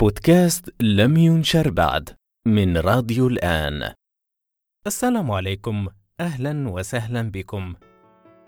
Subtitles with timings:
[0.00, 2.10] بودكاست لم ينشر بعد
[2.46, 3.92] من راديو الآن.
[4.86, 5.88] السلام عليكم
[6.20, 7.74] أهلا وسهلا بكم.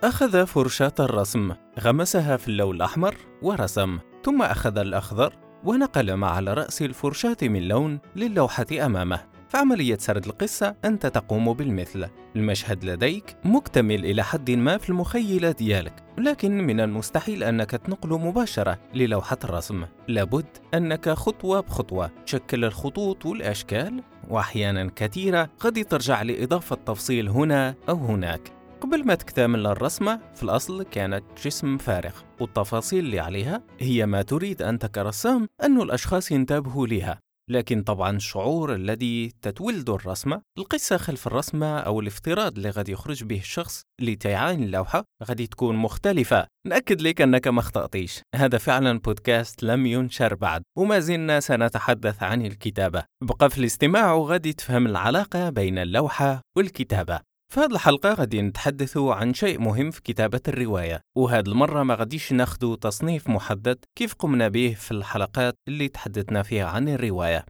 [0.05, 5.35] أخذ فرشاة الرسم غمسها في اللون الأحمر ورسم ثم أخذ الأخضر
[5.65, 9.28] ونقل مع رأس الفرشاة من لون للوحة أمامه.
[9.49, 12.09] فعملية سرد القصة أنت تقوم بالمثل.
[12.37, 18.79] المشهد لديك مكتمل إلى حد ما في المخيلة ديالك لكن من المستحيل أنك تنقل مباشرة
[18.95, 19.85] للوحة الرسم.
[20.09, 22.11] لابد أنك خطوة بخطوة.
[22.27, 28.53] تشكل الخطوط والأشكال وأحيانا كثيرة قد ترجع لإضافة تفصيل هنا أو هناك.
[28.81, 34.63] قبل ما تكتمل الرسمة في الأصل كانت جسم فارغ والتفاصيل اللي عليها هي ما تريد
[34.63, 37.28] أنت كرسام أن الأشخاص ينتبهوا لها.
[37.49, 43.39] لكن طبعا الشعور الذي تتولد الرسمة القصة خلف الرسمة أو الافتراض اللي غادي يخرج به
[43.39, 46.47] الشخص اللي تيعاين اللوحة غادي تكون مختلفة.
[46.67, 52.47] نأكد لك أنك ما اخطأتيش هذا فعلا بودكاست لم ينشر بعد وما زلنا سنتحدث عن
[52.47, 53.05] الكتابة.
[53.23, 57.21] بقى في الاستماع وغادي تفهم العلاقة بين اللوحة والكتابة.
[57.53, 62.33] في هذه الحلقة غادي نتحدث عن شيء مهم في كتابة الرواية وهذه المرة ما غاديش
[62.33, 67.47] ناخذ تصنيف محدد كيف قمنا به في الحلقات اللي تحدثنا فيها عن الرواية.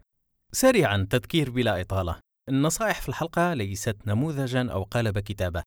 [0.51, 2.19] سريعا تذكير بلا إطالة.
[2.49, 5.63] النصائح في الحلقة ليست نموذجا أو قالب كتابة.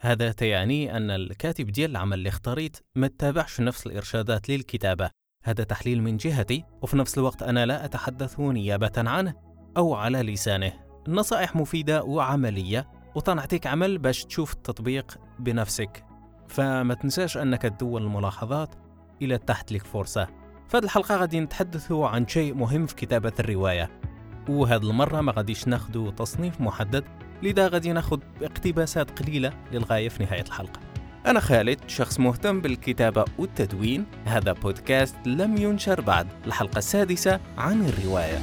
[0.00, 5.10] هذا تعني أن الكاتب ديال العمل اللي اختاريت ما تتابعش نفس الإرشادات للكتابة.
[5.44, 9.34] هذا تحليل من جهتي وفي نفس الوقت أنا لا أتحدث نيابة عنه
[9.76, 10.72] أو على لسانه.
[11.08, 13.03] النصائح مفيدة وعملية.
[13.14, 16.04] وتنعطيك عمل باش تشوف التطبيق بنفسك.
[16.48, 18.74] فما تنساش أنك تدون الملاحظات
[19.22, 20.24] إلى تحت لك فرصة.
[20.68, 23.90] في هذه الحلقة غادي نتحدثوا عن شيء مهم في كتابة الرواية.
[24.48, 27.04] وهذه المرة ما غاديش ناخذ تصنيف محدد
[27.42, 30.80] لذا غادي ناخذ اقتباسات قليلة للغاية في نهاية الحلقة.
[31.26, 34.06] أنا خالد شخص مهتم بالكتابة والتدوين.
[34.24, 36.26] هذا بودكاست لم ينشر بعد.
[36.46, 38.38] الحلقة السادسة عن الرواية.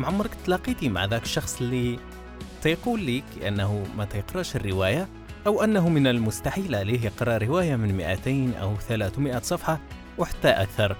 [0.00, 1.98] مع عمرك تلاقيتي مع ذاك الشخص اللي
[2.62, 5.08] تيقول لك أنه ما تيقراش الرواية
[5.46, 9.80] أو أنه من المستحيل عليه يقرأ رواية من 200 أو 300 صفحة
[10.18, 10.96] وحتى أكثر؟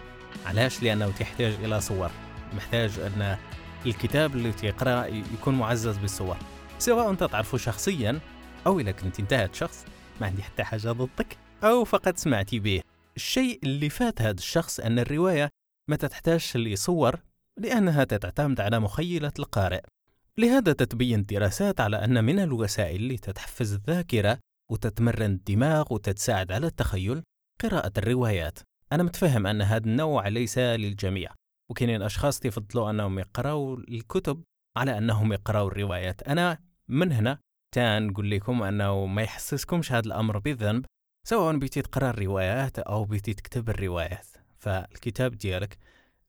[0.47, 2.11] علاش؟ لأنه تحتاج إلى صور.
[2.56, 3.37] محتاج أن
[3.87, 6.37] الكتاب اللي تيقرأ يكون معزز بالصور.
[6.78, 8.21] سواء أنت تعرفه شخصيا
[8.67, 9.84] أو إذا كنت انتهت شخص
[10.21, 12.81] ما عندي حتى حاجة ضدك أو فقط سمعتي به.
[13.17, 15.49] الشيء اللي فات هذا الشخص أن الرواية
[15.88, 17.21] ما تحتاج لصور
[17.60, 19.81] لأنها تعتمد على مخيلة القارئ.
[20.38, 24.38] لهذا تتبين الدراسات على أن من الوسائل اللي تتحفز الذاكرة
[24.71, 27.22] وتتمرن الدماغ وتتساعد على التخيل
[27.62, 28.59] قراءة الروايات.
[28.93, 31.34] أنا متفهم أن هذا النوع ليس للجميع
[31.70, 34.43] وكاينين أشخاص يفضلوا أنهم يقرأوا الكتب
[34.76, 36.22] على أنهم يقرأوا الروايات.
[36.22, 37.38] أنا من هنا
[37.75, 40.87] تنقول لكم أنه ما يحسسكمش هذا الأمر بالذنب
[41.26, 44.26] سواء بيتي تقرأ الروايات أو بيتي تكتب الروايات.
[44.59, 45.78] فالكتاب ديالك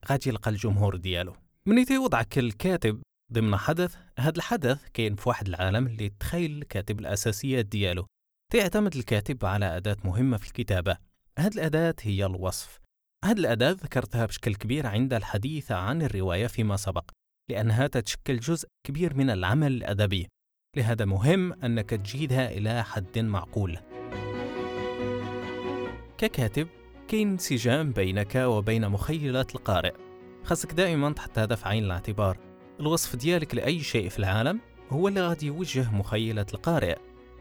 [0.10, 1.36] غادي يلقى الجمهور ديالو.
[1.66, 3.02] من يوضعك الكاتب
[3.34, 8.06] ضمن حدث هذا الحدث كاين في واحد العالم اللي تخيل الكاتب الأساسيات ديالو.
[8.54, 10.98] تعتمد الكاتب على أداة مهمة في الكتابة.
[11.40, 12.80] هذه الأداة هي الوصف.
[13.26, 17.12] هذه الأداة ذكرتها بشكل كبير عند الحديث عن الرواية فيما سبق
[17.50, 20.28] لأنها تتشكل جزء كبير من العمل الأدبي.
[20.78, 23.80] لهذا مهم أنك تجيدها إلى حد معقول.
[26.18, 26.68] ككاتب
[27.12, 29.94] كاين انسجام بينك وبين مخيلة القارئ.
[30.44, 32.38] خاصك دائما تحط هذا في عين الاعتبار.
[32.80, 36.98] الوصف ديالك لأي شيء في العالم هو اللي غادي يوجه مخيلة القارئ.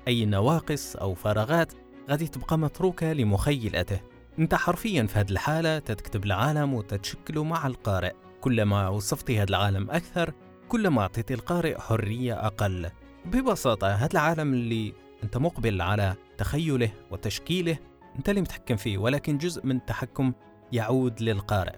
[0.08, 1.72] أي نواقص أو فراغات
[2.10, 4.00] غادي تبقى متروكة لمخيلته.
[4.38, 8.12] أنت حرفيا في هذه الحالة تتكتب العالم وتتشكله مع القارئ.
[8.40, 10.32] كلما وصفتي هذا العالم أكثر
[10.68, 12.90] كلما أعطيتي القارئ حرية أقل.
[13.24, 14.92] ببساطة هذا العالم اللي
[15.24, 17.78] أنت مقبل على تخيله وتشكيله
[18.16, 20.32] أنت اللي متحكم فيه ولكن جزء من التحكم
[20.72, 21.76] يعود للقارئ.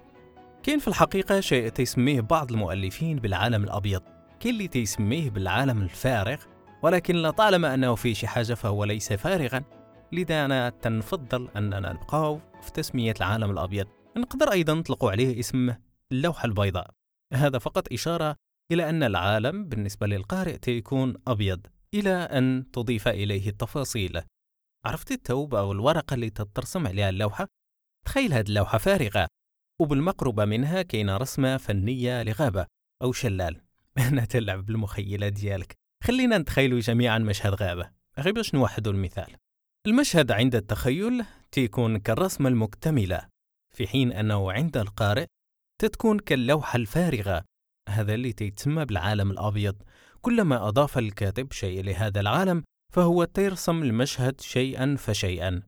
[0.63, 4.03] كاين في الحقيقة شيء تيسميه بعض المؤلفين بالعالم الأبيض.
[4.41, 6.43] كاين اللي تيسميه بالعالم الفارغ
[6.83, 9.63] ولكن لطالما أنه في شي حاجة فهو ليس فارغا
[10.13, 13.87] لذا أنا تنفضل أننا نبقاو في تسمية العالم الأبيض.
[14.17, 15.75] نقدر أيضا نطلق عليه اسم
[16.13, 16.91] اللوحة البيضاء.
[17.33, 18.37] هذا فقط إشارة
[18.73, 24.21] إلى أن العالم بالنسبة للقارئ تيكون أبيض إلى أن تضيف إليه التفاصيل.
[24.85, 27.49] عرفت التوب أو الورقة اللي تترسم عليها اللوحة؟
[28.07, 29.27] تخيل هذه اللوحة فارغة
[29.81, 32.67] وبالمقربة منها كاينة رسمة فنية لغابة
[33.03, 33.61] أو شلال.
[34.09, 35.75] أنا تلعب بالمخيلة ديالك.
[36.05, 37.91] خلينا نتخيلوا جميعا مشهد غابة.
[38.19, 39.37] غير باش نوحدوا المثال.
[39.87, 43.29] المشهد عند التخيل تيكون كالرسمة المكتملة
[43.75, 45.27] في حين أنه عند القارئ
[45.81, 47.45] تتكون كاللوحة الفارغة.
[47.89, 49.83] هذا اللي تيتسمى بالعالم الأبيض.
[50.21, 55.63] كلما أضاف الكاتب شيء لهذا العالم فهو تيرسم المشهد شيئا فشيئا.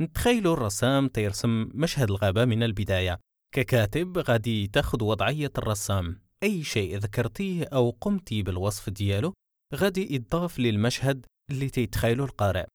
[0.00, 3.18] نتخيلوا الرسام تيرسم مشهد الغابة من البداية.
[3.54, 6.22] ككاتب غادي تاخذ وضعية الرسام.
[6.42, 9.34] أي شيء ذكرتيه أو قمتي بالوصف ديالو
[9.74, 12.66] غادي يضاف للمشهد اللي تيتخيله القارئ.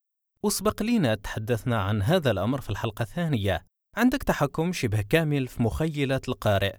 [0.43, 3.65] وسبق لينا تحدثنا عن هذا الأمر في الحلقة الثانية.
[3.97, 6.75] عندك تحكم شبه كامل في مخيلة القارئ.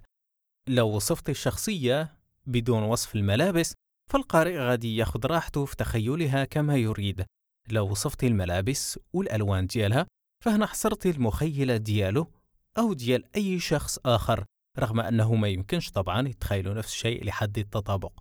[0.69, 3.73] لو وصفت الشخصية بدون وصف الملابس
[4.11, 7.25] فالقارئ غادي ياخذ راحته في تخيلها كما يريد.
[7.71, 10.07] لو وصفت الملابس والألوان ديالها
[10.45, 12.31] فهنا حصرت المخيلة ديالو
[12.77, 14.45] أو ديال أي شخص آخر
[14.79, 18.11] رغم أنه ما يمكنش طبعا يتخيلوا نفس الشيء لحد التطابق.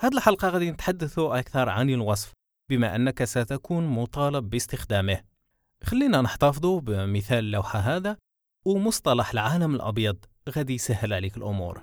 [0.00, 2.32] هذه الحلقة غادي نتحدث أكثر عن الوصف
[2.70, 5.20] بما أنك ستكون مطالب باستخدامه.
[5.84, 8.16] خلينا نحتفظ بمثال اللوحة هذا
[8.66, 10.16] ومصطلح العالم الأبيض
[10.50, 11.82] غادي يسهل عليك الأمور.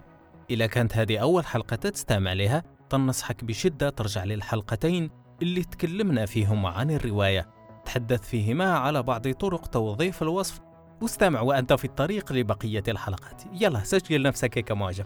[0.49, 5.09] إذا كانت هذه أول حلقة تستمع لها تنصحك بشدة ترجع للحلقتين
[5.41, 7.49] اللي تكلمنا فيهما عن الرواية.
[7.85, 10.61] تحدث فيهما على بعض طرق توظيف الوصف.
[11.01, 13.41] واستمع وأنت في الطريق لبقية الحلقات.
[13.53, 15.05] يلا سجل نفسك كمعجب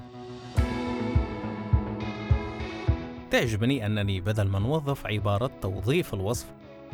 [3.32, 6.48] تعجبني أنني بدل ما نوظف عبارة توظيف الوصف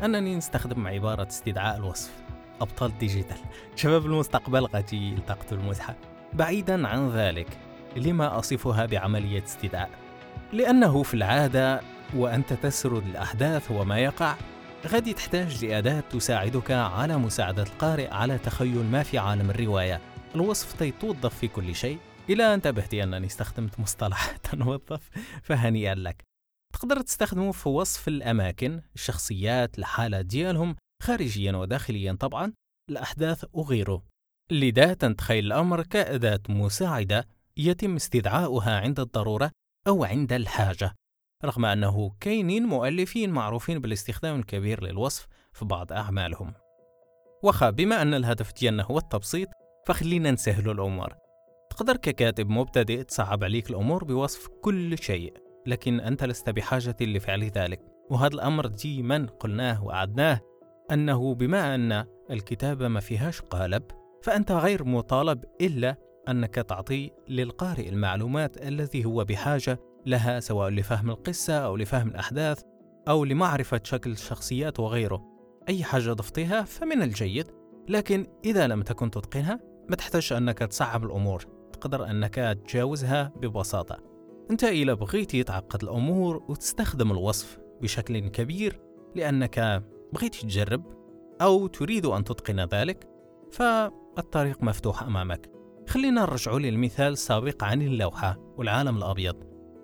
[0.04, 2.12] أنني نستخدم عبارة استدعاء الوصف.
[2.62, 3.38] أبطال ديجيتال.
[3.76, 5.96] شباب المستقبل غادي يلتقطوا المزحة.
[6.34, 7.58] بعيدا عن ذلك
[7.96, 10.03] لما أصفها بعملية استدعاء؟
[10.54, 11.82] لأنه في العادة
[12.16, 14.36] وأنت تسرد الأحداث وما يقع
[14.88, 20.02] غادي تحتاج لأداة تساعدك على مساعدة القارئ على تخيل ما في عالم الرواية.
[20.36, 22.00] الوصف تيتوظف في كل شيء.
[22.30, 25.10] إلى انتبهت أنني استخدمت مصطلح تنوظف
[25.48, 26.24] فهنيئا لك.
[26.74, 32.54] تقدر تستخدمه في وصف الأماكن الشخصيات الحالة ديالهم خارجيا وداخليا طبعا.
[32.90, 34.04] الأحداث وغيره
[34.52, 37.28] لذا تتخيل الأمر كأداة مساعدة
[37.58, 39.52] يتم استدعاؤها عند الضرورة
[39.88, 40.96] أو عند الحاجة
[41.46, 46.54] رغم أنه كاينين مؤلفين معروفين بالاستخدام الكبير للوصف في بعض أعمالهم.
[47.44, 49.48] وخا بما أن الهدف ديالنا هو التبسيط
[49.88, 51.14] فخلينا نسهلوا الأمور.
[51.70, 55.34] تقدر ككاتب مبتدئ تصعب عليك الأمور بوصف كل شيء
[55.68, 57.80] لكن أنت لست بحاجة لفعل ذلك.
[58.10, 60.40] وهذا الأمر ديما قلناه وعدناه
[60.92, 63.84] أنه بما أن الكتابة ما فيهاش قالب
[64.24, 65.96] فأنت غير مطالب إلا
[66.30, 72.62] أنك تعطي للقارئ المعلومات التي هو بحاجة لها سواء لفهم القصة أو لفهم الأحداث
[73.08, 75.24] أو لمعرفة شكل الشخصيات وغيره.
[75.70, 77.48] أي حاجة ضفتها فمن الجيد
[77.90, 79.60] لكن إذا لم تكن تتقنها
[79.90, 81.46] ما تحتاج أنك تصعب الأمور.
[81.74, 82.36] تقدر أنك
[82.68, 83.98] تجاوزها ببساطة.
[84.52, 88.80] أنت إذا بغيتي تعقد الأمور وتستخدم الوصف بشكل كبير
[89.16, 89.84] لأنك
[90.14, 90.84] بغيت تجرب
[91.42, 93.08] أو تريد أن تتقن ذلك
[93.52, 95.53] فالطريق مفتوح أمامك.
[95.88, 99.36] خلينا نرجع للمثال السابق عن اللوحة والعالم الأبيض.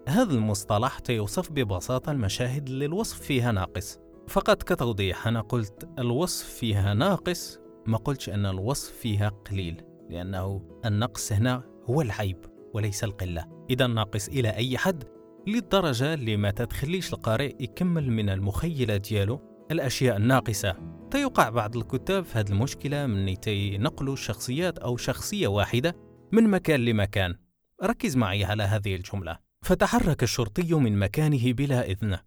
[0.07, 3.99] هذا المصطلح تيوصف ببساطة المشاهد اللي الوصف فيها ناقص.
[4.27, 11.31] فقط كتوضيح أنا قلت الوصف فيها ناقص ما قلتش أن الوصف فيها قليل لأنه النقص
[11.33, 13.45] هنا هو العيب وليس القلة.
[13.69, 15.03] إذا ناقص إلى أي حد؟
[15.47, 19.39] للدرجة اللي ما تتخليش القارئ يكمل من المخيلة ديالو
[19.71, 20.98] الأشياء الناقصة.
[21.11, 25.95] تيوقع بعض الكتاب في هذه المشكلة من ينقلوا الشخصيات أو شخصية واحدة
[26.31, 27.35] من مكان لمكان.
[27.83, 29.39] ركز معي على هذه الجملة.
[29.65, 32.17] فتحرك الشرطي من مكانه بلا إذن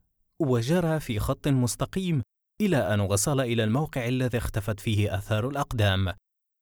[0.41, 2.23] وجرى في خط مستقيم
[2.61, 6.13] إلى أن وصل إلى الموقع الذي اختفت فيه آثار الأقدام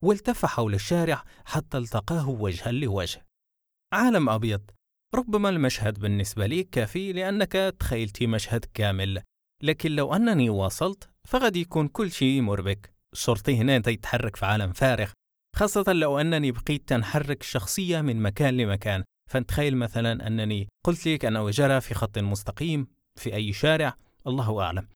[0.05, 3.27] والتف حول الشارع حتى التقاه وجها لوجه.
[3.93, 4.71] عالم أبيض
[5.15, 9.23] ربما المشهد بالنسبة لي كافي لأنك تخيلتي مشهد كامل.
[9.63, 12.93] لكن لو أنني واصلت فغد يكون كل شيء مربك.
[13.13, 15.11] الشرطي هنا يتحرك في عالم فارغ
[15.57, 19.05] خاصة لو أنني بقيت تنحرك الشخصية من مكان لمكان.
[19.31, 22.87] فنتخيل مثلا أنني قلت لك أنه جرى في خط مستقيم
[23.17, 24.89] في أي شارع الله أعلم.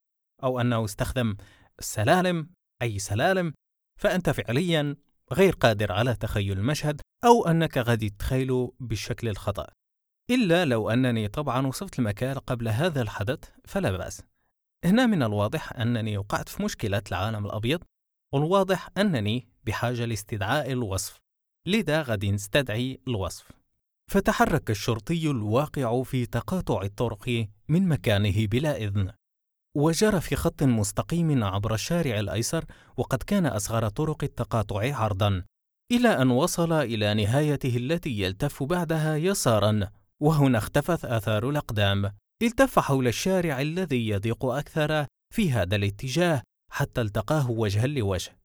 [0.42, 1.36] أو أنه استخدم
[1.78, 2.48] السلالم
[2.82, 3.54] أي سلالم
[4.00, 4.96] فأنت فعليا
[5.32, 9.66] غير قادر على تخيل المشهد أو أنك غادي تتخيله بالشكل الخطأ.
[10.30, 14.22] إلا لو أنني طبعا وصفت المكان قبل هذا الحدث فلا بأس.
[14.84, 17.82] هنا من الواضح أنني وقعت في مشكلة العالم الأبيض
[18.34, 21.20] والواضح أنني بحاجة لاستدعاء الوصف
[21.66, 23.50] لذا غادي نستدعي الوصف.
[24.10, 29.12] فتحرك الشرطي الواقع في تقاطع الطرق من مكانه بلا إذن
[29.76, 32.64] وجرى في خط مستقيم عبر الشارع الأيسر
[32.96, 35.44] وقد كان أصغر طرق التقاطع عرضا
[35.92, 42.12] إلى أن وصل إلى نهايته التي يلتف بعدها يسارا وهنا اختفت آثار الأقدام.
[42.46, 48.38] التف حول الشارع الذي يضيق أكثر في هذا الاتجاه حتى التقاه وجها لوجه.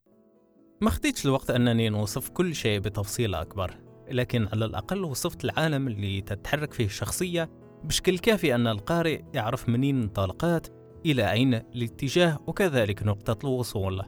[0.81, 3.75] ما خديتش الوقت أنني نوصف كل شيء بتفصيل أكبر
[4.11, 7.49] لكن على الأقل وصفت العالم اللي تتحرك فيه الشخصية
[7.83, 10.67] بشكل كافي أن القارئ يعرف منين الطلقات
[11.05, 14.01] إلى أين الاتجاه وكذلك نقطة الوصول.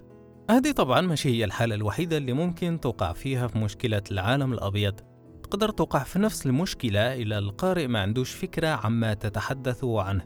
[0.49, 5.10] هذه طبعا ماشي هي الحالة الوحيدة اللي ممكن توقع فيها في مشكلة العالم الأبيض.
[5.51, 10.25] تقدر توقع في نفس المشكلة إلى القارئ ما عندوش فكرة عما تتحدث عنه.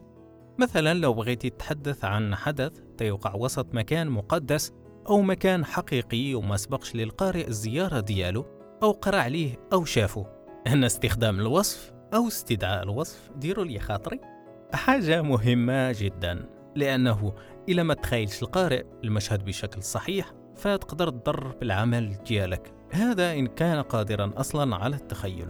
[0.58, 4.72] مثلا لو بغيتي تتحدث عن حدث تيوقع وسط مكان مقدس
[5.08, 8.46] أو مكان حقيقي وما سبقش للقارئ الزيارة ديالو
[8.82, 10.26] أو قرأ عليه أو شافه.
[10.66, 14.20] هنا استخدام الوصف أو استدعاء الوصف ديروا لي خاطري؟
[14.72, 17.34] حاجة مهمة جدا لأنه
[17.68, 22.75] إلى ما تخيلش القارئ المشهد بشكل صحيح فتقدر تضر بالعمل ديالك.
[22.90, 25.48] هذا إن كان قادرا أصلا على التخيل.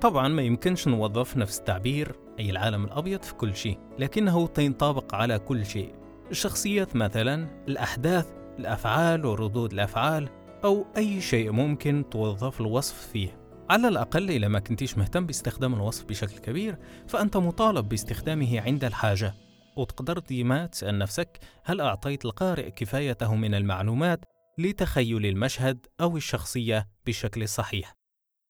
[0.00, 5.38] طبعا ما يمكنش نوظف نفس التعبير أي العالم الأبيض في كل شيء لكنه ينطبق على
[5.38, 5.94] كل شيء.
[6.30, 10.28] الشخصيات مثلا الأحداث الأفعال وردود الأفعال
[10.64, 13.38] أو أي شيء ممكن توظف الوصف فيه.
[13.70, 16.76] على الأقل إذا ما كنتيش مهتم باستخدام الوصف بشكل كبير
[17.08, 19.34] فأنت مطالب باستخدامه عند الحاجة.
[19.76, 24.24] وتقدر ديما تسأل نفسك هل أعطيت القارئ كفايته من المعلومات؟
[24.58, 27.94] لتخيل المشهد أو الشخصية بشكل صحيح.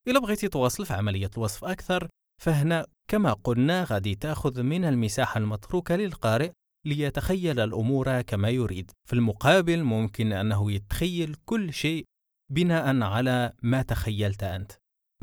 [0.07, 2.07] إذا بغيتي تواصل في عملية الوصف أكثر
[2.41, 6.51] فهنا كما قلنا غادي تأخذ من المساحة المتروكة للقارئ
[6.85, 8.91] ليتخيل الأمور كما يريد.
[9.07, 12.05] في المقابل ممكن أنه يتخيل كل شيء
[12.51, 14.71] بناء على ما تخيلت أنت.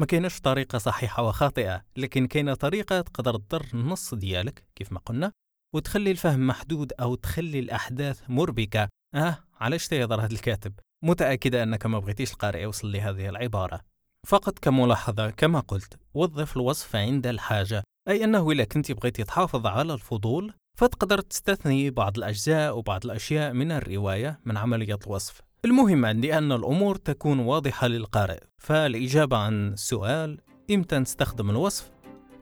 [0.00, 5.32] ما كاينش طريقة صحيحة وخاطئة لكن كاينة طريقة تقدر تضر النص ديالك كيف ما قلنا
[5.74, 8.88] وتخلي الفهم محدود أو تخلي الأحداث مربكة.
[9.14, 10.72] آه علاش تيهضر هذا الكاتب؟
[11.04, 13.80] متأكدة أنك ما بغيتيش القارئ يوصل لهذه العبارة.
[14.26, 19.94] فقط كملاحظة كما قلت وظف الوصف عند الحاجة أي أنه إذا كنت بغيتي تحافظ على
[19.94, 25.40] الفضول فتقدر تستثني بعض الأجزاء وبعض الأشياء من الرواية من عملية الوصف.
[25.64, 30.40] المهم عندي أن الأمور تكون واضحة للقارئ فالإجابة عن السؤال
[30.70, 31.90] إمتى نستخدم الوصف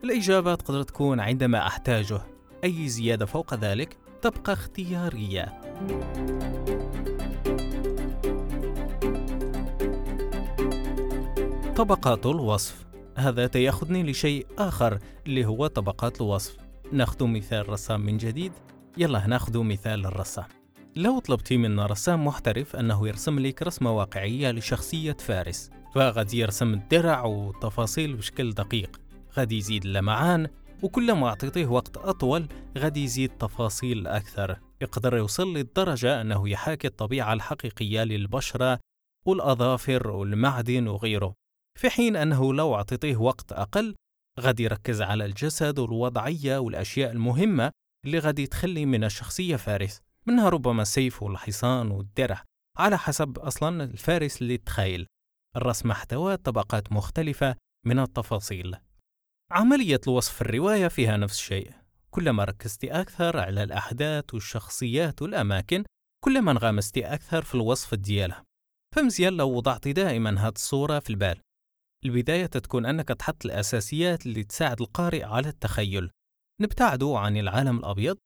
[0.03, 2.21] الإجابة تقدر تكون عندما أحتاجه.
[2.63, 5.60] أي زيادة فوق ذلك تبقى اختيارية.
[11.75, 12.85] طبقات الوصف.
[13.17, 16.57] هذا تياخذني لشيء آخر اللي هو طبقات الوصف.
[16.91, 18.51] ناخذ مثال رسام من جديد.
[18.97, 20.45] يلا ناخذ مثال الرسام.
[20.95, 27.25] لو طلبتي من رسام محترف أنه يرسم لك رسمة واقعية لشخصية فارس فغادي يرسم الدرع
[27.25, 29.01] وتفاصيل بشكل دقيق.
[29.37, 30.47] غادي يزيد اللمعان
[30.81, 32.47] وكلما أعطيتيه وقت أطول
[32.77, 34.59] غادي يزيد تفاصيل أكثر.
[34.81, 38.79] يقدر يوصل للدرجة أنه يحاكي الطبيعة الحقيقية للبشرة
[39.25, 41.33] والأظافر والمعدن وغيره
[41.79, 43.95] في حين أنه لو أعطيتيه وقت أقل
[44.39, 47.71] غادي يركز على الجسد والوضعية والأشياء المهمة
[48.05, 52.43] اللي غادي تخلي من الشخصية فارس منها ربما السيف والحصان والدرع
[52.77, 55.07] على حسب أصلا الفارس اللي تخيل
[55.55, 58.75] الرسم احتوى طبقات مختلفة من التفاصيل.
[59.51, 61.80] عملية الوصف في الرواية فيها نفس الشيء.
[62.13, 65.83] كلما ركزتي أكثر على الأحداث والشخصيات والأماكن
[66.23, 68.43] كلما انغمستي أكثر في الوصف ديالها.
[68.95, 71.41] فمزيان لو وضعتي دائما هاد الصورة في البال.
[72.05, 76.09] البداية تكون أنك تحط الأساسيات اللي تساعد القارئ على التخيل.
[76.61, 78.17] نبتعدوا عن العالم الأبيض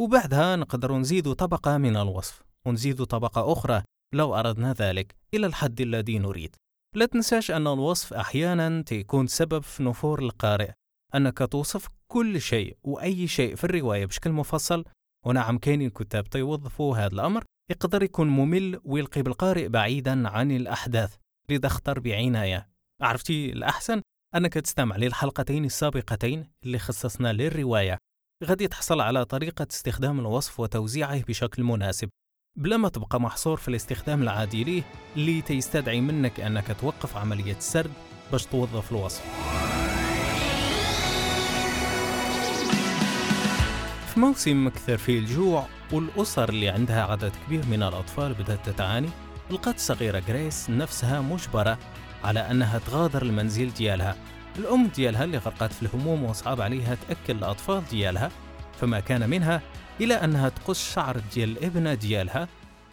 [0.00, 3.82] وبعدها نقدر نزيد طبقة من الوصف ونزيد طبقة أخرى
[4.14, 6.56] لو أردنا ذلك إلى الحد الذي نريد.
[6.96, 10.72] لا تنساش أن الوصف أحيانا تكون سبب في نفور القارئ.
[11.14, 14.84] أنك توصف كل شيء وأي شيء في الرواية بشكل مفصل.
[15.26, 17.44] ونعم كاينين كتاب تيوظفوا هذا الأمر.
[17.70, 21.16] يقدر يكون ممل ويلقي بالقارئ بعيدا عن الأحداث.
[21.50, 22.68] لذا اختر بعناية.
[23.00, 24.02] عرفتي الأحسن؟
[24.34, 27.98] أنك تستمع للحلقتين السابقتين اللي خصصنا للرواية.
[28.44, 32.08] غادي تحصل على طريقة استخدام الوصف وتوزيعه بشكل مناسب.
[32.58, 34.82] بلا ما تبقى محصور في الاستخدام العادي ليه
[35.16, 37.92] اللي تيستدعي منك أنك توقف عملية السرد
[38.32, 39.61] باش توظف الوصف.
[44.22, 49.08] موسم مكثر فيه الجوع والأسر اللي عندها عدد كبير من الأطفال بدأت تتعاني.
[49.50, 51.78] لقت الصغيرة جريس نفسها مجبرة
[52.24, 54.16] على أنها تغادر المنزل ديالها.
[54.58, 58.30] الأم ديالها اللي غرقت في الهموم وصعب عليها تأكل الأطفال ديالها
[58.80, 59.62] فما كان منها
[60.00, 62.48] إلى أنها تقص شعر ديال الابنة ديالها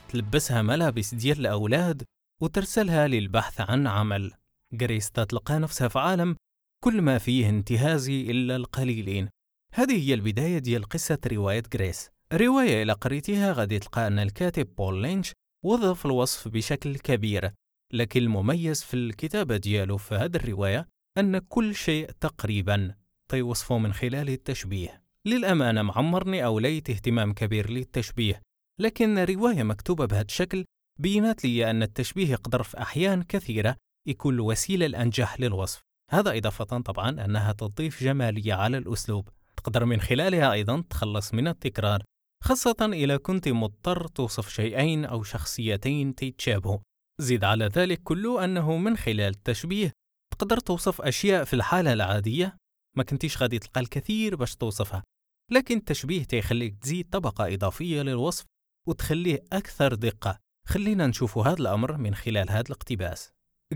[0.10, 2.04] تلبسها ملابس ديال الأولاد
[2.42, 4.32] وترسلها للبحث عن عمل.
[4.74, 6.36] جريس تلقى نفسها في عالم
[6.84, 9.30] كل ما فيه انتهازي إلا القليلين.
[9.74, 15.02] هذه هي البداية ديال قصة رواية جريس رواية إلى قريتها غادي تلقى أن الكاتب بول
[15.02, 15.34] لينش
[15.66, 17.52] وظف الوصف بشكل كبير
[17.94, 22.96] لكن المميز في الكتابة ديالو في هذه الرواية أن كل شيء تقريبا
[23.32, 25.04] تيوصفه من خلال التشبيه.
[25.26, 28.42] للأمانة معمرني أو ليت اهتمام كبير للتشبيه
[28.80, 30.66] لكن رواية مكتوبة بهذا الشكل
[31.00, 33.76] بينات لي أن التشبيه يقدر في أحيان كثيرة
[34.08, 35.82] يكون الوسيلة الأنجح للوصف.
[36.10, 39.30] هذا إضافة طبعا أنها تضيف جمالية على الأسلوب.
[39.60, 42.04] تقدر من خلالها أيضا تخلص من التكرار
[42.44, 46.80] خاصة إذا كنت مضطر توصف شيئين أو شخصيتين تتشابهوا
[47.22, 49.92] زيد على ذلك كله أنه من خلال التشبيه
[50.38, 52.58] تقدر توصف أشياء في الحالة العادية
[52.98, 55.04] ما كنتيش غادي تلقى الكثير باش توصفها.
[55.52, 58.46] لكن التشبيه تيخليك تزيد طبقة إضافية للوصف
[58.88, 60.38] وتخليه أكثر دقة.
[60.68, 63.30] خلينا نشوف هذا الأمر من خلال هذا الاقتباس.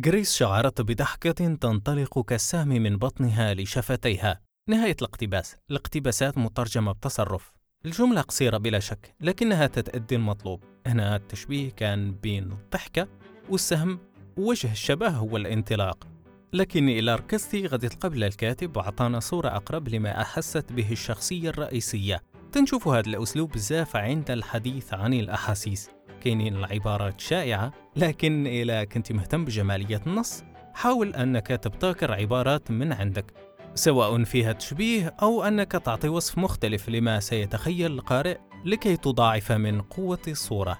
[0.05, 4.41] غريس شعرت بضحكة تنطلق كالسهم من بطنها لشفتيها.
[4.69, 5.55] نهاية الاقتباس.
[5.71, 7.53] الاقتباسات مترجمة بتصرف.
[7.85, 10.63] الجملة قصيرة بلا شك لكنها تتأدي المطلوب.
[10.87, 13.07] هنا التشبيه كان بين الضحكة
[13.49, 13.99] والسهم.
[14.37, 16.07] ووجه الشبه هو الانطلاق.
[16.53, 22.21] لكن إلى ركزتي غادي تقبل الكاتب وعطانا صورة أقرب لما أحست به الشخصية الرئيسية.
[22.51, 25.89] تنشوف هذا الأسلوب بزاف عند الحديث عن الأحاسيس.
[26.21, 30.43] كاينين العبارات شائعة لكن إذا كنت مهتم بجمالية النص
[30.73, 33.42] حاول أنك تبتكر عبارات من عندك.
[33.75, 40.21] سواء فيها تشبيه أو أنك تعطي وصف مختلف لما سيتخيل القارئ لكي تضاعف من قوة
[40.27, 40.79] الصورة.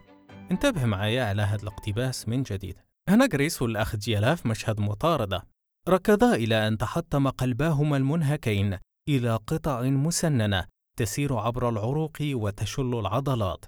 [0.51, 2.77] انتبه معايا على هذا الاقتباس من جديد.
[3.09, 5.43] هنا غريس والأخ ديالها في مشهد مطاردة.
[5.89, 8.77] ركضا إلى أن تحطم قلباهما المنهكين
[9.09, 10.65] إلى قطع مسننة
[10.97, 13.65] تسير عبر العروق وتشل العضلات.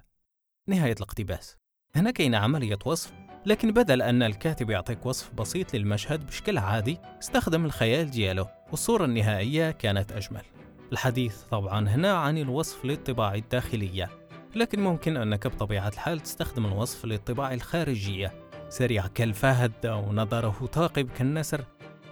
[0.67, 1.58] نهاية الاقتباس.
[1.96, 3.13] هنا كاين عملية وصف
[3.46, 9.72] لكن بدل أن الكاتب يعطيك وصف بسيط للمشهد بشكل عادي استخدم الخيال ديالو والصورة النهائية
[9.72, 10.41] كانت أجمل.
[10.91, 14.10] الحديث طبعا هنا عن الوصف للطباع الداخلية
[14.55, 18.34] لكن ممكن أنك بطبيعة الحال تستخدم الوصف للطباع الخارجية.
[18.69, 21.65] سريع كالفهد أو نظره ثاقب كالنسر.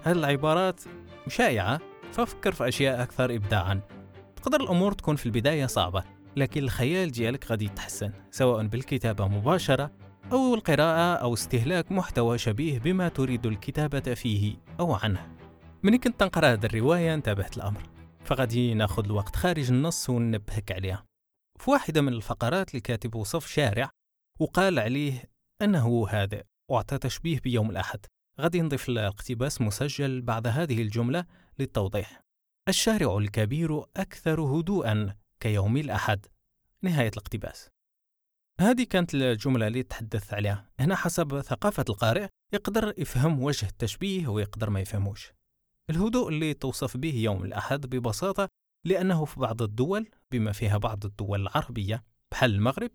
[0.04, 0.82] هذه العبارات
[1.28, 1.80] شائعة
[2.12, 3.82] ففكر في أشياء أكثر إبداعا.
[4.36, 6.04] تقدر الأمور تكون في البداية صعبة
[6.36, 9.92] لكن الخيال ديالك غادي يتحسن سواء بالكتابة مباشرة
[10.32, 15.33] أو القراءة أو استهلاك محتوى شبيه بما تريد الكتابة فيه أو عنه.
[15.84, 17.90] من كنت نقرأ هذه الرواية انتبهت الأمر.
[18.26, 21.06] فغادي ناخذ الوقت خارج النص وننبهك عليها.
[21.60, 23.90] في واحدة من الفقرات الكاتب وصف شارع
[24.40, 25.24] وقال عليه
[25.62, 28.00] أنه هادئ وأعطى تشبيه بيوم الأحد.
[28.40, 31.26] غادي نضيف الاقتباس مسجل بعد هذه الجملة
[31.60, 32.22] للتوضيح.
[32.68, 36.26] الشارع الكبير أكثر هدوءا كيوم الأحد.
[36.82, 37.70] نهاية الاقتباس.
[38.60, 40.70] هذه كانت الجملة اللي تحدث عليها.
[40.80, 45.34] هنا حسب ثقافة القارئ يقدر يفهم وجه التشبيه ويقدر ما يفهموش.
[45.90, 48.50] الهدوء اللي توصف به يوم الأحد ببساطة
[48.86, 52.92] لأنه في بعض الدول بما فيها بعض الدول العربية بحال المغرب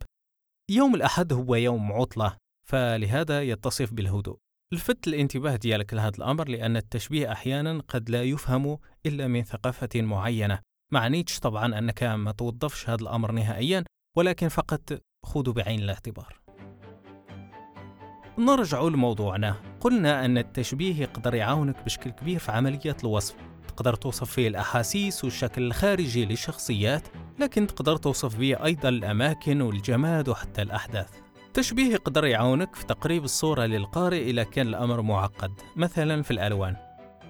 [0.70, 2.37] يوم الأحد هو يوم عطلة
[2.68, 4.38] فلهذا يتصف بالهدوء.
[4.72, 10.61] لفت الانتباه ديالك لهذا الأمر لأن التشبيه أحيانا قد لا يفهم إلا من ثقافة معينة.
[10.92, 13.85] معنيتش طبعا أنك ما توظفش هذا الأمر نهائيا
[14.16, 16.40] ولكن فقط خذوا بعين الاعتبار.
[18.38, 19.55] نرجع لموضوعنا.
[19.81, 23.35] قلنا أن التشبيه يقدر يعاونك بشكل كبير في عملية الوصف.
[23.68, 30.62] تقدر توصف فيه الأحاسيس والشكل الخارجي للشخصيات لكن تقدر توصف به أيضا الأماكن والجماد وحتى
[30.62, 31.09] الأحداث.
[31.46, 36.77] التشبيه يقدر يعاونك في تقريب الصورة للقارئ إذا كان الأمر معقد مثلا في الألوان.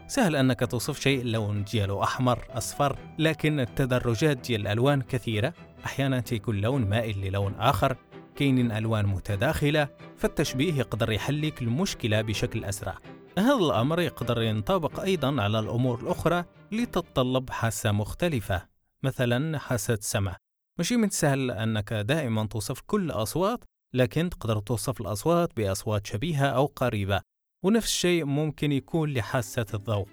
[0.06, 5.54] سهل أنك توصف شيء اللون ديالو أحمر أصفر لكن التدرجات ديال الألوان كثيرة.
[5.84, 7.96] أحيانا تيكون لون مائل للون آخر.
[8.38, 12.98] كاينين ألوان متداخلة فالتشبيه يقدر يحلك المشكلة بشكل أسرع.
[13.38, 18.68] هذا الأمر يقدر ينطبق أيضا على الأمور الأخرى اللي تتطلب حاسة مختلفة
[19.02, 20.36] مثلا حاسة السمع
[20.78, 26.66] ماشي من سهل أنك دائما توصف كل الأصوات لكن تقدر توصف الأصوات بأصوات شبيهة أو
[26.66, 27.20] قريبة
[27.64, 30.08] ونفس الشيء ممكن يكون لحاسة الذوق.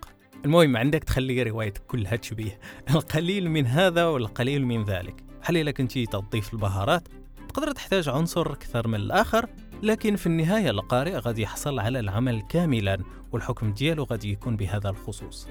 [0.46, 2.60] المهم عندك تخلي روايتك كلها تشبيه
[2.96, 5.24] القليل من هذا والقليل من ذلك.
[5.50, 7.08] إلا كنتي تضيف البهارات؟
[7.56, 9.50] تقدر تحتاج عنصر أكثر من الآخر
[9.84, 12.98] لكن في النهاية القارئ غادي يحصل على العمل كاملا
[13.32, 15.48] والحكم ديالو غادي يكون بهذا الخصوص.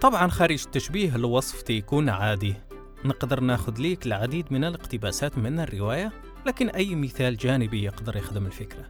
[0.00, 2.54] طبعا خارج التشبيه الوصف تيكون عادي.
[3.04, 6.12] نقدر ناخذ ليك العديد من الاقتباسات من الرواية
[6.46, 8.84] لكن أي مثال جانبي يقدر يخدم الفكرة.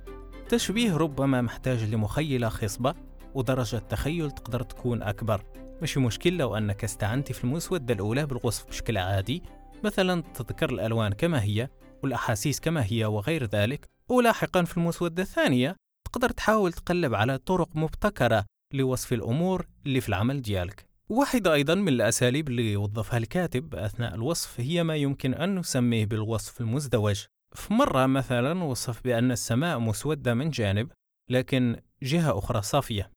[0.48, 2.94] تشبيه ربما محتاج لمخيلة خصبة
[3.34, 5.42] ودرجة تخيل تقدر تكون أكبر.
[5.80, 9.42] ماشي مشكل لو أنك استعنت في المسودة الأولى بالوصف بشكل عادي
[9.84, 11.68] مثلا تذكر الألوان كما هي
[12.02, 15.76] والأحاسيس كما هي وغير ذلك ولاحقا في المسودة الثانية
[16.12, 20.86] تقدر تحاول تقلب على طرق مبتكرة لوصف الأمور اللي في العمل ديالك.
[21.08, 26.60] واحدة أيضا من الأساليب اللي وظفها الكاتب أثناء الوصف هي ما يمكن أن نسميه بالوصف
[26.60, 27.24] المزدوج.
[27.54, 30.92] في مرة مثلا وصف بأن السماء مسودة من جانب
[31.30, 33.10] لكن جهة أخرى صافية.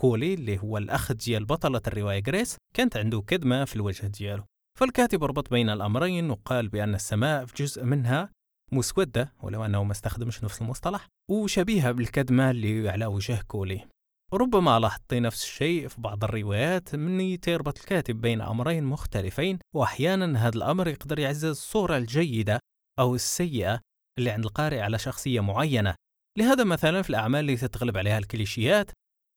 [0.00, 4.44] كولي اللي هو الأخ ديال بطلة الرواية غريس كانت عنده كدمة في الوجه ديالو.
[4.78, 8.30] فالكاتب ربط بين الأمرين وقال بأن السماء في جزء منها
[8.72, 13.86] مسودة ولو أنه ما استخدمش نفس المصطلح وشبيهة بالكدمة اللي على وجه كولي.
[14.32, 20.56] ربما لاحظتي نفس الشيء في بعض الروايات مني تربط الكاتب بين أمرين مختلفين وأحيانا هذا
[20.56, 22.60] الأمر يقدر يعزز الصورة الجيدة
[22.98, 23.80] أو السيئة
[24.18, 25.94] اللي عند القارئ على شخصية معينة.
[26.38, 28.90] لهذا مثلا في الأعمال اللي تتغلب عليها الكليشيات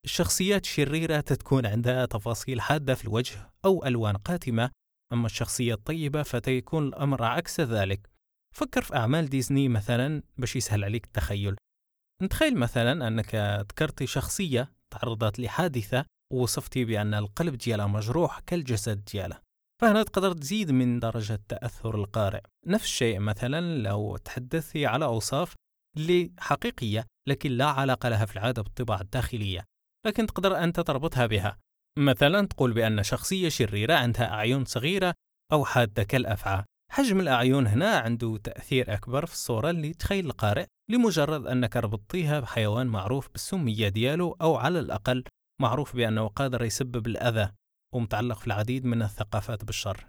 [0.06, 4.81] الشخصيات الشريرة تكون عندها تفاصيل حادة في الوجه أو ألوان قاتمة
[5.14, 8.10] أما الشخصية الطيبة فتيكون الأمر عكس ذلك.
[8.56, 11.56] فكر في أعمال ديزني مثلا باش يسهل عليك التخيل.
[12.22, 13.36] نتخيل مثلا أنك
[13.70, 19.42] ذكرتي شخصية تعرضت لحادثة ووصفتي بأن القلب ديالها مجروح كالجسد ديالها
[19.82, 22.42] فهنا تقدر تزيد من درجة تأثر القارئ.
[22.68, 25.54] نفس الشيء مثلا لو تحدثي على أوصاف
[25.98, 29.66] اللي حقيقية لكن لا علاقة لها في العادة بالطباع الداخلية
[30.06, 31.58] لكن تقدر أنت تربطها بها.
[31.98, 35.14] مثلا تقول بأن شخصية شريرة عندها أعين صغيرة
[35.52, 36.64] أو حادة كالأفعى.
[36.92, 42.88] حجم الأعين هنا عنده تأثير أكبر في الصورة اللي تخيل القارئ لمجرد أنك ربطتيها بحيوان
[42.88, 45.24] معروف بالسمية ديالو أو على الأقل
[45.62, 47.52] معروف بأنه قادر يسبب الأذى
[47.94, 50.06] ومتعلق في العديد من الثقافات بالشر.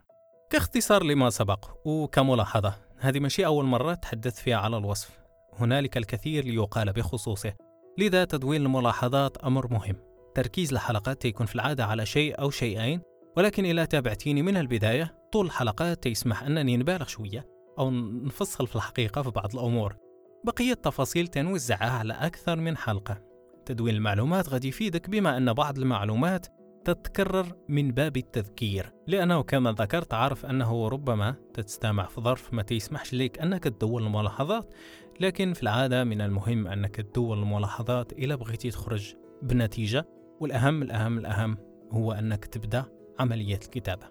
[0.50, 5.10] كاختصار لما سبق وكملاحظة هذه ماشي أول مرة تحدث فيها على الوصف.
[5.58, 7.52] هنالك الكثير ليقال بخصوصه.
[7.98, 10.11] لذا تدوين الملاحظات أمر مهم.
[10.34, 13.00] تركيز الحلقات يكون في العادة على شيء أو شيئين
[13.36, 17.46] ولكن إذا تابعتيني من البداية طول الحلقات يسمح أنني نبالغ شوية
[17.78, 19.96] أو نفصل في الحقيقة في بعض الأمور.
[20.44, 23.22] بقية التفاصيل تنوزعها على أكثر من حلقة.
[23.66, 26.46] تدوين المعلومات غادي يفيدك بما أن بعض المعلومات
[26.84, 33.14] تتكرر من باب التذكير لأنه كما ذكرت عارف أنه ربما تستمع في ظرف ما تسمحش
[33.14, 34.74] لك أنك تدون الملاحظات
[35.20, 40.06] لكن في العادة من المهم أنك تدون الملاحظات إلى بغيتي تخرج بنتيجة
[40.42, 41.56] والأهم الأهم الأهم
[41.90, 42.84] هو أنك تبدأ
[43.18, 44.06] عملية الكتابة.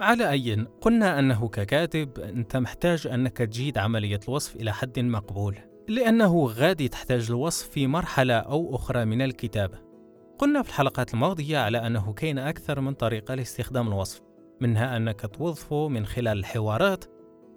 [0.00, 6.46] على أي قلنا أنه ككاتب أنت محتاج أنك تجيد عملية الوصف إلى حد مقبول لأنه
[6.46, 9.78] غادي تحتاج الوصف في مرحلة أو أخرى من الكتابة.
[10.38, 14.20] قلنا في الحلقات الماضية على أنه كاين أكثر من طريقة لاستخدام الوصف
[14.60, 17.04] منها أنك توظفه من خلال الحوارات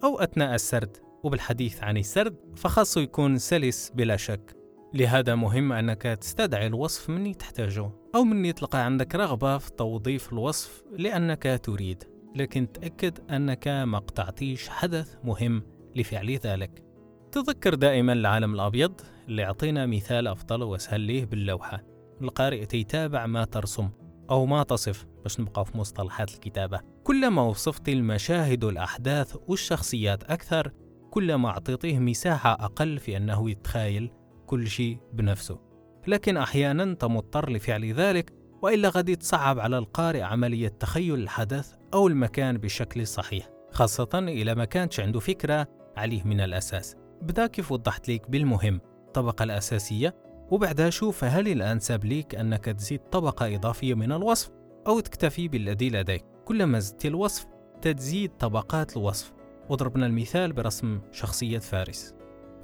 [0.04, 4.57] أو أثناء السرد وبالحديث عن السرد فخاصه يكون سلس بلا شك.
[4.94, 10.84] لهذا مهم أنك تستدعي الوصف مني تحتاجه أو مني تلقى عندك رغبة في توظيف الوصف
[10.98, 12.04] لأنك تريد
[12.36, 15.64] لكن تأكد أنك ما قطعتيش حدث مهم
[15.96, 16.84] لفعل ذلك.
[17.32, 21.84] تذكر دائما العالم الأبيض اللي يعطينا مثال أفضل وأسهل ليه باللوحة.
[22.22, 23.90] القارئ يتابع ما ترسم
[24.30, 26.80] أو ما تصف باش نبقى في مصطلحات الكتابة.
[27.04, 30.72] كلما وصفت المشاهد والأحداث والشخصيات أكثر
[31.12, 34.12] كلما أعطيتيه مساحة أقل في أنه يتخيل
[34.48, 35.60] كل شيء بنفسه.
[36.08, 42.08] لكن أحيانا أنت مضطر لفعل ذلك وإلا غادي تصعب على القارئ عملية تخيل الحدث أو
[42.08, 46.96] المكان بشكل صحيح خاصة إذا ما كانتش عنده فكرة عليه من الأساس.
[47.22, 50.16] بدا كيف وضحت لك بالمهم الطبقة الأساسية
[50.52, 54.50] وبعدها شوف هل الأنسب ليك أنك تزيد طبقة إضافية من الوصف
[54.88, 56.26] أو تكتفي بالذي لديك.
[56.46, 57.46] كلما زدت الوصف
[57.82, 59.34] تزيد طبقات الوصف.
[59.70, 62.17] وضربنا المثال برسم شخصية فارس.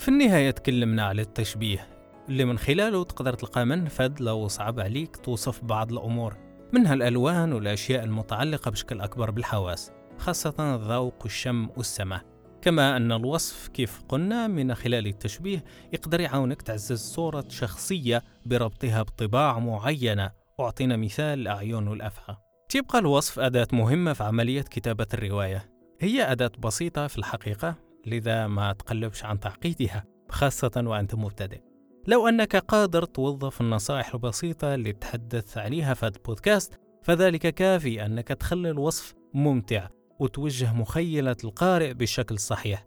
[0.03, 1.87] في النهاية تكلمنا على التشبيه
[2.29, 6.37] اللي من خلاله تقدر تلقى منفذ لو صعب عليك توصف بعض الأمور
[6.73, 12.21] منها الألوان والأشياء المتعلقة بشكل أكبر بالحواس خاصة الذوق والشم والسمع
[12.61, 15.63] كما أن الوصف كيف قلنا من خلال التشبيه
[15.93, 20.31] يقدر يعاونك تعزز صورة شخصية بربطها بطباع معينة.
[20.59, 22.35] أعطينا مثال الأعين والأفعى.
[22.69, 25.69] تبقى الوصف أداة مهمة في عملية كتابة الرواية.
[25.99, 31.61] هي أداة بسيطة في الحقيقة لذا ما تقلبش عن تعقيدها خاصة وأنت مبتدئ.
[32.07, 38.27] لو أنك قادر توظف النصائح البسيطة اللي تحدث عليها في هذا البودكاست فذلك كافي أنك
[38.27, 39.87] تخلي الوصف ممتع
[40.19, 42.85] وتوجه مخيلة القارئ بالشكل الصحيح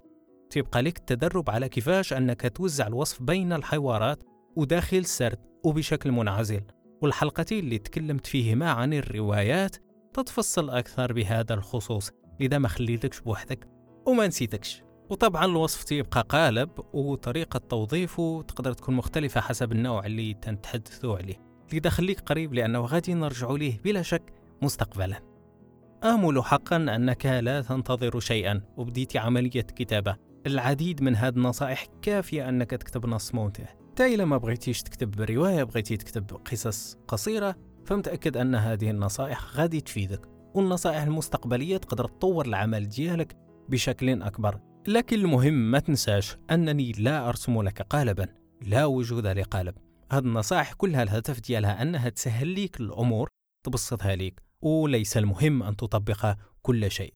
[0.50, 4.22] تبقى لك التدرب على كيفاش أنك توزع الوصف بين الحوارات
[4.56, 6.62] وداخل السرد وبشكل منعزل.
[7.02, 9.76] والحلقتين اللي تكلمت فيهما عن الروايات
[10.14, 13.68] تتفصل أكثر بهذا الخصوص لذا ما خليتكش بوحدك
[14.06, 14.85] وما نسيتكش.
[15.10, 21.36] وطبعا الوصف تيبقى قالب وطريقة توظيفه تقدر تكون مختلفة حسب النوع اللي تنتحدثوا عليه.
[21.72, 25.20] لذا خليك قريب لأنه غادي نرجع ليه بلا شك مستقبلا.
[26.04, 30.16] آمل حقا أنك لا تنتظر شيئا وبديت عملية كتابة.
[30.46, 33.64] العديد من هذه النصائح كافية أنك تكتب نص ممتع
[33.96, 39.80] تا إذا ما بغيتيش تكتب رواية بغيتي تكتب قصص قصيرة فمتأكد أن هذه النصائح غادي
[39.80, 40.28] تفيدك.
[40.54, 43.36] والنصائح المستقبلية تقدر تطور العمل ديالك
[43.68, 44.60] بشكل أكبر.
[44.88, 48.28] لكن المهم ما تنساش أنني لا أرسم لك قالبا
[48.62, 49.74] لا وجود لقالب.
[50.12, 53.28] هذه النصائح كلها الهدف ديالها أنها تسهل لك الأمور
[53.66, 57.12] تبسطها لك وليس المهم أن تطبق كل شيء.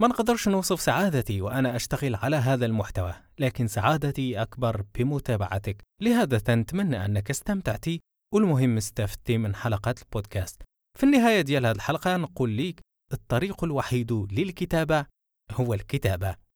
[0.00, 5.82] ما نقدرش نوصف سعادتي وأنا أشتغل على هذا المحتوى لكن سعادتي أكبر بمتابعتك.
[6.02, 7.86] لهذا نتمنى أنك استمتعت
[8.34, 10.62] والمهم استفدتي من حلقات البودكاست.
[10.98, 12.80] في النهاية ديال هذه الحلقة نقول ليك
[13.12, 15.06] الطريق الوحيد للكتابة
[15.52, 16.47] هو الكتابة.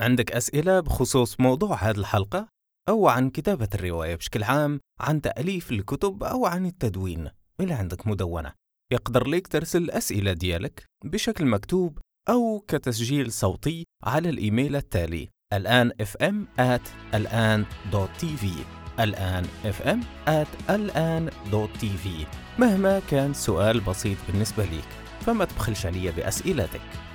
[0.00, 2.48] عندك أسئلة بخصوص موضوع هذه الحلقة
[2.88, 7.30] أو عن كتابة الرواية بشكل عام عن تأليف الكتب أو عن التدوين
[7.60, 8.52] إلا عندك مدونة.
[8.92, 16.60] يقدر ليك ترسل الأسئلة ديالك بشكل مكتوب أو كتسجيل صوتي على الإيميل التالي الآن fm
[16.60, 18.52] at الآن dot TV.
[19.00, 22.26] الآن fm at الآن dot TV.
[22.58, 24.88] مهما كان سؤال بسيط بالنسبة ليك
[25.20, 27.05] فما تبخلش عليا بأسئلتك.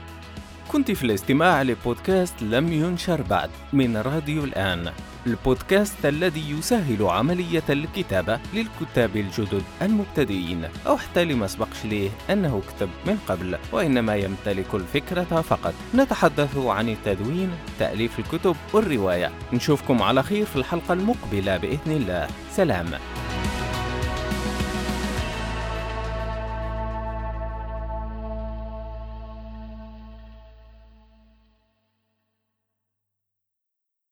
[0.72, 4.92] كنت في الاستماع لبودكاست لم ينشر بعد من راديو الآن.
[5.28, 10.66] البودكاست الذي يسهل عملية الكتابة للكتاب الجدد المبتدئين.
[10.88, 15.74] أو حتى لما سبقش ليه أنه كتب من قبل وإنما يمتلك الفكرة فقط.
[15.96, 19.32] نتحدث عن التدوين تأليف الكتب والرواية.
[19.54, 22.28] نشوفكم على خير في الحلقة المقبلة بإذن الله.
[22.52, 22.88] سلام.